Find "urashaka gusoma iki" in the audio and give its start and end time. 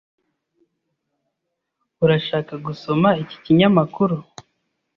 2.03-3.37